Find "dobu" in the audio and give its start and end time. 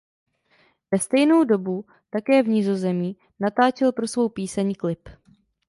1.43-1.85